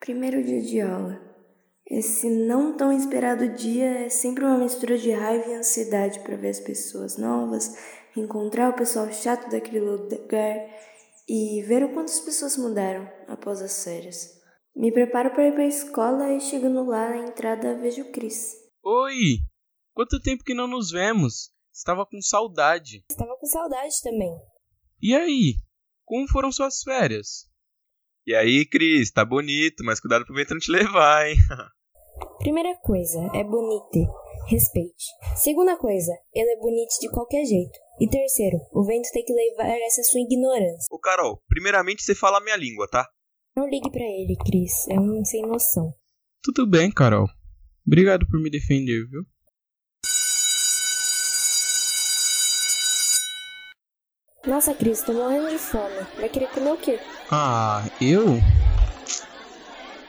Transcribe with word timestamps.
Primeiro 0.00 0.42
dia 0.42 0.62
de 0.62 0.80
aula. 0.80 1.20
Esse 1.86 2.30
não 2.30 2.74
tão 2.74 2.90
esperado 2.90 3.46
dia 3.54 4.06
é 4.06 4.08
sempre 4.08 4.42
uma 4.44 4.56
mistura 4.56 4.96
de 4.96 5.10
raiva 5.10 5.50
e 5.50 5.54
ansiedade 5.54 6.20
para 6.20 6.38
ver 6.38 6.48
as 6.48 6.58
pessoas 6.58 7.18
novas, 7.18 7.76
encontrar 8.16 8.70
o 8.70 8.76
pessoal 8.76 9.12
chato 9.12 9.50
daquele 9.50 9.80
lugar 9.80 10.56
e 11.28 11.62
ver 11.66 11.84
o 11.84 11.92
quanto 11.92 12.08
as 12.08 12.20
pessoas 12.20 12.56
mudaram 12.56 13.06
após 13.28 13.60
as 13.60 13.84
férias. 13.84 14.40
Me 14.74 14.90
preparo 14.90 15.32
para 15.32 15.48
ir 15.48 15.52
para 15.52 15.64
a 15.64 15.66
escola 15.66 16.32
e 16.32 16.40
chegando 16.40 16.82
lá 16.86 17.10
na 17.10 17.28
entrada 17.28 17.78
vejo 17.78 18.02
o 18.02 18.10
Cris. 18.10 18.54
Oi! 18.82 19.40
Quanto 19.92 20.22
tempo 20.22 20.44
que 20.44 20.54
não 20.54 20.66
nos 20.66 20.90
vemos? 20.90 21.50
Estava 21.74 22.06
com 22.06 22.22
saudade. 22.22 23.04
Estava 23.10 23.36
com 23.36 23.46
saudade 23.46 24.00
também. 24.02 24.34
E 25.02 25.14
aí? 25.14 25.56
Como 26.06 26.26
foram 26.26 26.50
suas 26.50 26.82
férias? 26.82 27.49
E 28.26 28.34
aí, 28.34 28.66
Cris, 28.66 29.10
tá 29.10 29.24
bonito, 29.24 29.82
mas 29.84 30.00
cuidado 30.00 30.24
pro 30.24 30.34
vento 30.34 30.54
não 30.54 30.60
te 30.60 30.70
levar, 30.70 31.28
hein? 31.28 31.36
Primeira 32.38 32.76
coisa, 32.82 33.18
é 33.34 33.42
bonito. 33.42 34.06
Respeite. 34.48 35.06
Segunda 35.36 35.76
coisa, 35.76 36.12
ele 36.34 36.50
é 36.50 36.56
bonito 36.56 36.90
de 37.00 37.10
qualquer 37.10 37.44
jeito. 37.44 37.78
E 38.00 38.08
terceiro, 38.08 38.58
o 38.72 38.84
vento 38.84 39.08
tem 39.12 39.24
que 39.24 39.32
levar 39.32 39.68
essa 39.68 40.02
sua 40.02 40.20
ignorância. 40.20 40.86
Ô, 40.90 40.98
Carol, 40.98 41.42
primeiramente 41.48 42.02
você 42.02 42.14
fala 42.14 42.38
a 42.38 42.40
minha 42.40 42.56
língua, 42.56 42.88
tá? 42.90 43.06
Não 43.56 43.68
ligue 43.68 43.90
para 43.90 44.02
ele, 44.02 44.36
Cris. 44.44 44.88
É 44.88 44.98
um 44.98 45.24
sem 45.24 45.42
noção. 45.42 45.94
Tudo 46.42 46.66
bem, 46.66 46.90
Carol. 46.90 47.28
Obrigado 47.86 48.26
por 48.26 48.40
me 48.40 48.50
defender, 48.50 49.06
viu? 49.08 49.22
Nossa, 54.46 54.72
Cris, 54.72 55.02
tô 55.02 55.12
morrendo 55.12 55.50
de 55.50 55.58
fome. 55.58 55.94
Vai 56.18 56.28
querer 56.30 56.48
comer 56.48 56.72
o 56.72 56.76
quê? 56.76 56.98
Ah, 57.30 57.84
eu? 58.00 58.38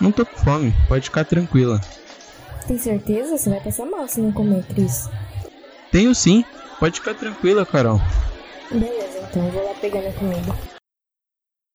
Não 0.00 0.10
tô 0.10 0.26
com 0.26 0.36
fome, 0.38 0.72
pode 0.88 1.04
ficar 1.04 1.24
tranquila. 1.24 1.80
Tem 2.66 2.76
certeza? 2.76 3.38
Você 3.38 3.48
vai 3.48 3.62
passar 3.62 3.86
mal 3.86 4.08
se 4.08 4.20
não 4.20 4.32
comer, 4.32 4.64
Cris. 4.66 5.08
Tenho 5.92 6.12
sim, 6.12 6.44
pode 6.80 6.98
ficar 6.98 7.14
tranquila, 7.14 7.64
Carol. 7.64 7.98
Beleza, 8.68 9.28
então 9.30 9.46
eu 9.46 9.52
vou 9.52 9.64
lá 9.64 9.74
pegar 9.74 10.00
minha 10.00 10.12
comida. 10.12 10.52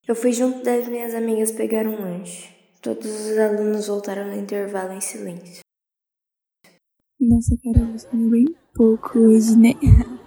Eu 0.05 0.13
fui 0.13 0.33
junto 0.33 0.61
das 0.61 0.89
minhas 0.89 1.15
amigas 1.15 1.51
pegar 1.51 1.87
um 1.87 2.01
lanche. 2.01 2.49
Todos 2.81 3.05
os 3.05 3.37
alunos 3.37 3.87
voltaram 3.87 4.25
no 4.25 4.35
intervalo 4.35 4.91
em 4.91 4.99
silêncio. 4.99 5.61
Nossa, 7.17 7.55
Carol, 7.63 7.93
você 7.93 8.07
comeu 8.07 8.29
bem 8.29 8.45
pouco 8.73 9.19
hoje, 9.19 9.55
né? 9.55 9.71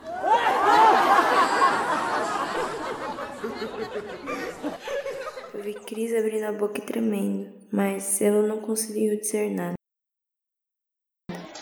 Eu 5.53 5.63
vi 5.63 5.75
Cris 5.95 6.13
abrindo 6.13 6.47
a 6.47 6.53
boca 6.53 6.81
e 6.81 6.85
tremendo, 6.85 7.53
mas 7.71 8.21
eu 8.21 8.43
não 8.43 8.61
conseguiu 8.61 9.17
dizer 9.17 9.49
nada. 9.49 9.75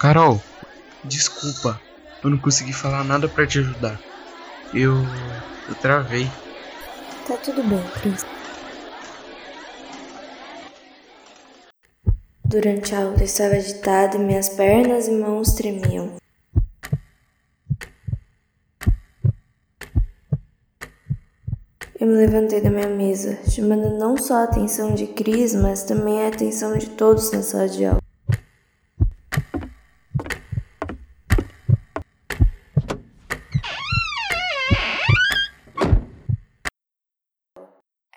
Carol, 0.00 0.40
desculpa, 1.04 1.78
eu 2.24 2.30
não 2.30 2.38
consegui 2.38 2.72
falar 2.72 3.04
nada 3.04 3.28
para 3.28 3.46
te 3.46 3.58
ajudar. 3.58 4.00
Eu. 4.72 4.94
eu 5.68 5.74
travei. 5.82 6.24
Tá 7.28 7.36
tudo 7.44 7.62
bem, 7.62 7.84
Cris. 8.00 8.24
Durante 12.42 12.94
a 12.94 13.00
aula 13.00 13.18
eu 13.18 13.24
estava 13.24 13.56
agitada 13.56 14.16
e 14.16 14.18
minhas 14.18 14.48
pernas 14.48 15.08
e 15.08 15.10
mãos 15.10 15.52
tremiam. 15.52 16.21
Eu 22.02 22.08
me 22.08 22.14
levantei 22.14 22.60
da 22.60 22.68
minha 22.68 22.88
mesa, 22.88 23.38
chamando 23.48 23.96
não 23.96 24.16
só 24.16 24.38
a 24.38 24.42
atenção 24.42 24.92
de 24.92 25.06
Cris, 25.06 25.54
mas 25.54 25.84
também 25.84 26.24
a 26.24 26.26
atenção 26.26 26.76
de 26.76 26.90
todos 26.90 27.30
na 27.30 27.42
sala 27.42 27.68
de 27.68 27.84
aula. 27.84 28.00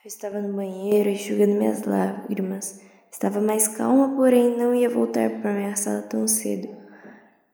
Eu 0.03 0.07
estava 0.07 0.41
no 0.41 0.55
banheiro 0.55 1.09
enxugando 1.09 1.53
minhas 1.53 1.83
lágrimas. 1.83 2.81
Estava 3.11 3.39
mais 3.39 3.67
calma, 3.67 4.15
porém 4.15 4.57
não 4.57 4.73
ia 4.73 4.89
voltar 4.89 5.29
para 5.29 5.53
minha 5.53 5.75
sala 5.75 6.01
tão 6.01 6.27
cedo. 6.27 6.75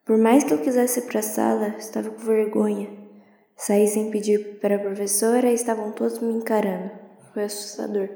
Por 0.05 0.17
mais 0.17 0.45
que 0.45 0.53
eu 0.53 0.59
quisesse 0.59 1.01
ir 1.01 1.07
para 1.07 1.19
a 1.19 1.23
sala, 1.23 1.75
estava 1.77 2.09
com 2.09 2.19
vergonha. 2.19 3.00
Saí 3.63 3.87
sem 3.87 4.09
pedir 4.09 4.59
para 4.59 4.77
a 4.77 4.79
professora 4.79 5.51
e 5.51 5.53
estavam 5.53 5.91
todos 5.91 6.19
me 6.19 6.33
encarando. 6.33 6.89
Foi 7.31 7.43
assustador. 7.43 8.09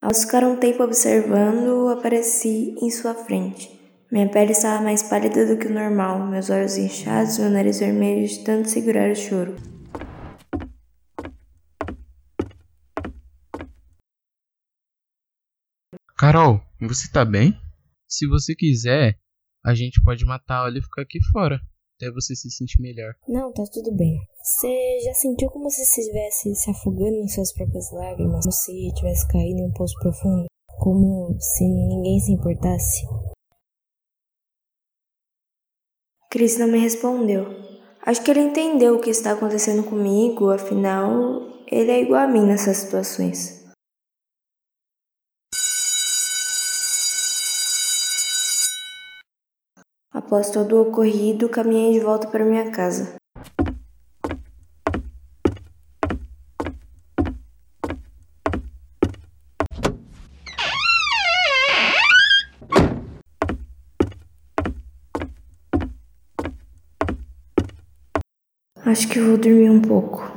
Ao 0.00 0.14
ficar 0.14 0.42
um 0.42 0.56
tempo 0.58 0.82
observando, 0.82 1.90
apareci 1.90 2.74
em 2.80 2.90
sua 2.90 3.12
frente. 3.12 3.68
Minha 4.10 4.30
pele 4.30 4.52
estava 4.52 4.82
mais 4.82 5.02
pálida 5.02 5.44
do 5.44 5.58
que 5.58 5.66
o 5.66 5.74
normal, 5.74 6.26
meus 6.26 6.48
olhos 6.48 6.78
inchados, 6.78 7.36
meu 7.36 7.50
nariz 7.50 7.78
vermelho 7.78 8.26
de 8.26 8.42
tanto 8.42 8.70
segurar 8.70 9.10
o 9.10 9.14
choro. 9.14 9.54
Carol, 16.16 16.62
você 16.80 17.12
tá 17.12 17.22
bem? 17.22 17.52
Se 18.08 18.26
você 18.26 18.54
quiser, 18.54 19.18
a 19.62 19.74
gente 19.74 20.00
pode 20.02 20.24
matar 20.24 20.66
ela 20.66 20.78
e 20.78 20.80
ficar 20.80 21.02
aqui 21.02 21.18
fora. 21.32 21.60
Até 21.96 22.12
você 22.12 22.36
se 22.36 22.50
sentir 22.50 22.80
melhor. 22.80 23.14
Não, 23.26 23.50
tá 23.52 23.64
tudo 23.72 23.90
bem. 23.90 24.18
Você 24.42 25.00
já 25.02 25.14
sentiu 25.14 25.48
como 25.48 25.70
se 25.70 25.80
estivesse 25.80 26.54
se 26.54 26.70
afogando 26.70 27.16
em 27.16 27.28
suas 27.28 27.54
próprias 27.54 27.90
lágrimas? 27.90 28.44
Como 28.44 28.52
se 28.52 28.92
tivesse 28.94 29.26
caído 29.28 29.60
em 29.60 29.66
um 29.66 29.72
poço 29.72 29.98
profundo? 30.00 30.44
Como 30.78 31.34
se 31.40 31.64
ninguém 31.64 32.20
se 32.20 32.32
importasse? 32.32 33.06
Chris 36.30 36.58
não 36.58 36.68
me 36.68 36.78
respondeu. 36.78 37.46
Acho 38.02 38.22
que 38.22 38.30
ele 38.30 38.40
entendeu 38.40 38.96
o 38.96 39.00
que 39.00 39.08
está 39.08 39.32
acontecendo 39.32 39.82
comigo, 39.82 40.50
afinal, 40.50 41.64
ele 41.66 41.90
é 41.90 42.02
igual 42.02 42.24
a 42.24 42.28
mim 42.28 42.44
nessas 42.44 42.76
situações. 42.76 43.55
Após 50.26 50.50
todo 50.50 50.74
o 50.74 50.82
ocorrido, 50.82 51.48
caminhei 51.48 51.92
de 51.92 52.00
volta 52.00 52.26
para 52.26 52.44
minha 52.44 52.68
casa. 52.72 53.14
Acho 68.84 69.08
que 69.08 69.20
vou 69.20 69.38
dormir 69.38 69.70
um 69.70 69.80
pouco. 69.80 70.35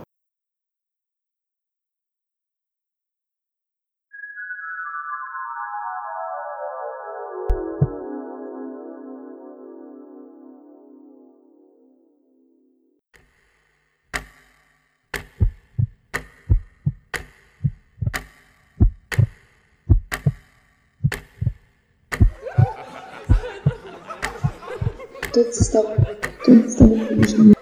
Todos 25.39 25.61
estavam 25.61 25.95
todos 26.43 26.65
estavam 26.65 26.99
fugindo. 27.07 27.55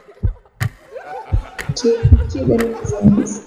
Que, 1.75 1.93
que 2.27 2.43
deram 2.43 2.73
risadas. 2.79 3.45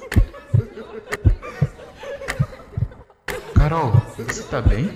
Carol, 3.56 3.92
você 4.16 4.42
tá 4.44 4.62
bem? 4.62 4.88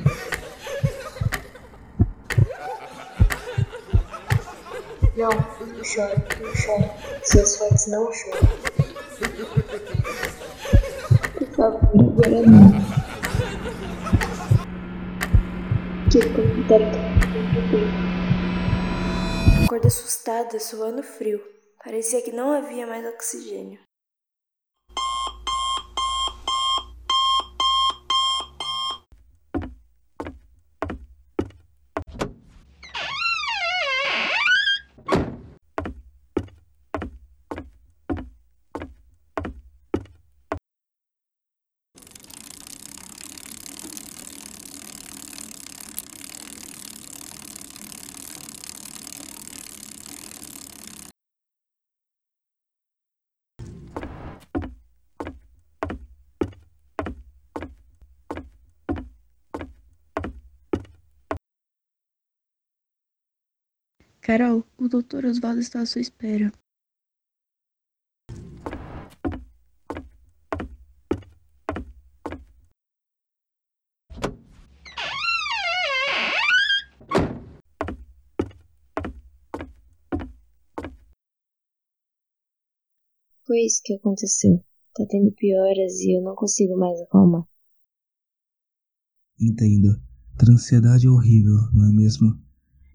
Não, 5.17 5.31
não 5.31 5.85
chore, 5.85 6.15
não 6.41 6.55
chore. 6.55 6.91
Seus 7.25 7.57
fãs 7.57 7.89
não 7.89 8.13
choram. 8.13 8.49
Por 11.35 11.49
favor, 11.57 11.91
agora 11.99 12.43
não. 12.47 12.71
Que 16.09 16.21
comentário 16.21 17.14
assustada, 20.25 20.59
suando 20.59 21.03
frio. 21.03 21.43
Parecia 21.85 22.23
que 22.23 22.33
não 22.33 22.51
havia 22.51 22.87
mais 22.87 23.05
oxigênio. 23.07 23.79
Carol, 64.27 64.65
o 64.79 64.89
doutor 64.89 65.27
Osvaldo 65.27 65.61
está 65.61 65.83
à 65.83 65.85
sua 65.85 66.01
espera. 66.01 66.51
Foi 83.47 83.59
isso 83.59 83.83
que 83.85 83.93
aconteceu. 83.93 84.65
Tá 84.95 85.05
tendo 85.07 85.33
pioras 85.33 86.01
e 86.01 86.17
eu 86.17 86.23
não 86.23 86.35
consigo 86.35 86.79
mais 86.79 86.99
acalmar. 87.03 87.47
Entendo. 89.39 90.01
Ter 90.39 90.51
ansiedade 90.51 91.07
é 91.07 91.11
horrível, 91.11 91.59
não 91.75 91.91
é 91.91 91.93
mesmo? 91.93 92.43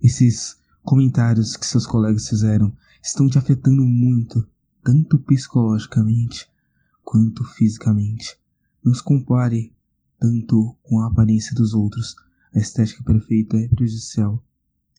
Esses 0.02 0.59
comentários 0.84 1.56
que 1.56 1.66
seus 1.66 1.86
colegas 1.86 2.28
fizeram 2.28 2.76
estão 3.04 3.30
te 3.30 3.38
afetando 3.38 3.84
muito, 3.84 4.48
tanto 4.84 5.20
psicologicamente 5.20 6.50
quanto 7.04 7.44
fisicamente. 7.44 8.38
Não 8.84 8.94
se 8.94 9.04
compare 9.04 9.74
tanto 10.20 10.76
com 10.84 11.00
a 11.00 11.08
aparência 11.08 11.56
dos 11.56 11.74
outros. 11.74 12.16
A 12.54 12.60
estética 12.60 13.04
perfeita 13.04 13.58
é 13.58 13.68
prejudicial. 13.68 14.44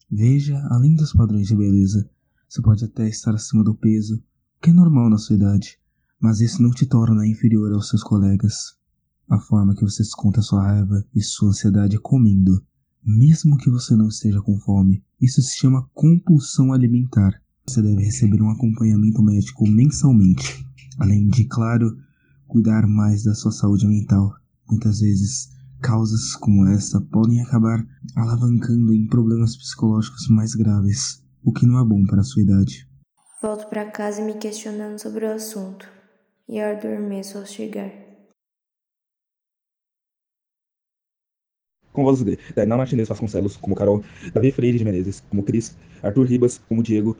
Veja 0.09 0.61
além 0.69 0.95
dos 0.95 1.13
padrões 1.13 1.47
de 1.47 1.55
beleza. 1.55 2.09
Você 2.49 2.61
pode 2.61 2.83
até 2.83 3.07
estar 3.07 3.33
acima 3.33 3.63
do 3.63 3.73
peso, 3.73 4.17
o 4.17 4.61
que 4.61 4.71
é 4.71 4.73
normal 4.73 5.09
na 5.09 5.17
sua 5.17 5.37
idade, 5.37 5.79
mas 6.19 6.41
isso 6.41 6.61
não 6.61 6.71
te 6.71 6.85
torna 6.85 7.25
inferior 7.25 7.71
aos 7.71 7.87
seus 7.87 8.03
colegas. 8.03 8.75
A 9.29 9.39
forma 9.39 9.73
que 9.73 9.83
você 9.83 10.03
desconta 10.03 10.41
sua 10.41 10.63
raiva 10.63 11.05
e 11.15 11.21
sua 11.21 11.49
ansiedade 11.49 11.95
é 11.95 11.99
comendo. 11.99 12.61
Mesmo 13.01 13.57
que 13.57 13.69
você 13.69 13.95
não 13.95 14.09
esteja 14.09 14.41
com 14.41 14.59
fome, 14.59 15.01
isso 15.21 15.41
se 15.41 15.57
chama 15.57 15.87
compulsão 15.93 16.73
alimentar. 16.73 17.31
Você 17.67 17.81
deve 17.81 18.03
receber 18.03 18.41
um 18.41 18.49
acompanhamento 18.49 19.21
médico 19.21 19.67
mensalmente, 19.67 20.65
além 20.99 21.27
de, 21.27 21.45
claro, 21.45 21.95
cuidar 22.47 22.87
mais 22.87 23.23
da 23.23 23.33
sua 23.35 23.51
saúde 23.51 23.87
mental. 23.87 24.33
Muitas 24.69 24.99
vezes, 24.99 25.49
causas 25.81 26.35
como 26.35 26.67
essa 26.67 26.99
podem 26.99 27.41
acabar 27.41 27.85
alavancando 28.15 28.93
em 28.93 29.07
problemas 29.07 29.55
psicológicos 29.55 30.27
mais 30.27 30.55
graves, 30.55 31.23
o 31.43 31.51
que 31.53 31.65
não 31.65 31.79
é 31.79 31.85
bom 31.85 32.03
para 32.05 32.21
a 32.21 32.23
sua 32.23 32.41
idade. 32.41 32.87
Volto 33.41 33.67
para 33.69 33.89
casa 33.89 34.23
me 34.23 34.33
questionando 34.35 34.99
sobre 34.99 35.25
o 35.25 35.33
assunto, 35.33 35.87
e 36.47 36.59
adormeço 36.59 37.37
ao 37.37 37.45
chegar. 37.45 38.10
Com 41.91 42.03
vozes 42.03 42.23
de 42.23 42.37
Tainá 42.55 42.77
Martinez 42.77 43.09
Vasconcelos, 43.09 43.57
como 43.57 43.75
Carol, 43.75 44.03
Davi 44.33 44.51
Freire 44.51 44.77
de 44.77 44.85
Menezes, 44.85 45.23
como 45.29 45.43
Cris, 45.43 45.75
Arthur 46.01 46.27
Ribas, 46.27 46.61
como 46.67 46.81
Diego, 46.83 47.17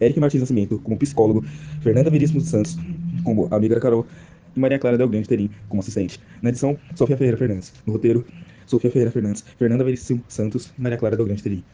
Eric 0.00 0.18
Martins 0.20 0.40
Nascimento, 0.40 0.78
como 0.78 0.96
psicólogo, 0.98 1.44
Fernanda 1.82 2.10
Veríssimo 2.10 2.40
dos 2.40 2.48
Santos, 2.48 2.78
como 3.24 3.48
amiga 3.52 3.80
Carol, 3.80 4.06
e 4.56 4.60
Maria 4.60 4.78
Clara 4.78 4.96
Del 4.96 5.08
Grande 5.08 5.28
Terim, 5.28 5.50
como 5.68 5.80
assistente. 5.80 6.20
Na 6.42 6.50
edição, 6.50 6.76
Sofia 6.94 7.16
Ferreira 7.16 7.36
Fernandes. 7.36 7.72
No 7.86 7.92
roteiro, 7.94 8.24
Sofia 8.66 8.90
Ferreira 8.90 9.10
Fernandes, 9.10 9.44
Fernanda 9.58 9.84
Veríssimo 9.84 10.22
Santos 10.28 10.72
e 10.78 10.82
Maria 10.82 10.98
Clara 10.98 11.16
Del 11.16 11.26
Grande 11.26 11.42
Terim. 11.42 11.64